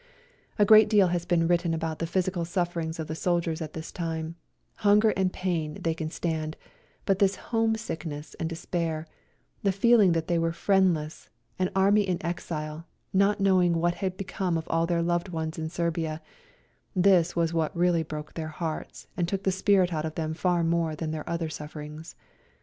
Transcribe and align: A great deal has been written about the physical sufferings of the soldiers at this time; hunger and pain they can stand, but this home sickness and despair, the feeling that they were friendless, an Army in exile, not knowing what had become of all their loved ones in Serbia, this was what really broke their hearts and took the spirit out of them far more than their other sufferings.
A 0.57 0.65
great 0.65 0.89
deal 0.89 1.09
has 1.09 1.25
been 1.27 1.47
written 1.47 1.75
about 1.75 1.99
the 1.99 2.07
physical 2.07 2.43
sufferings 2.43 2.97
of 2.99 3.05
the 3.05 3.13
soldiers 3.13 3.61
at 3.61 3.73
this 3.73 3.91
time; 3.91 4.35
hunger 4.77 5.11
and 5.11 5.31
pain 5.31 5.77
they 5.79 5.93
can 5.93 6.09
stand, 6.09 6.57
but 7.05 7.19
this 7.19 7.35
home 7.35 7.75
sickness 7.75 8.33
and 8.39 8.49
despair, 8.49 9.05
the 9.61 9.71
feeling 9.71 10.13
that 10.13 10.25
they 10.25 10.39
were 10.39 10.53
friendless, 10.53 11.29
an 11.59 11.69
Army 11.75 12.01
in 12.01 12.17
exile, 12.25 12.87
not 13.13 13.39
knowing 13.39 13.75
what 13.75 13.93
had 13.93 14.17
become 14.17 14.57
of 14.57 14.67
all 14.71 14.87
their 14.87 15.03
loved 15.03 15.29
ones 15.29 15.59
in 15.59 15.69
Serbia, 15.69 16.19
this 16.95 17.35
was 17.35 17.53
what 17.53 17.77
really 17.77 18.01
broke 18.01 18.33
their 18.33 18.47
hearts 18.47 19.05
and 19.15 19.27
took 19.27 19.43
the 19.43 19.51
spirit 19.51 19.93
out 19.93 20.03
of 20.03 20.15
them 20.15 20.33
far 20.33 20.63
more 20.63 20.95
than 20.95 21.11
their 21.11 21.29
other 21.29 21.47
sufferings. 21.47 22.15